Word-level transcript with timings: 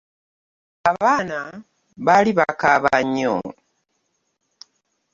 Abaana 0.91 1.37
baali 2.05 2.31
bakaaba 2.39 2.93
nnyo. 3.05 3.35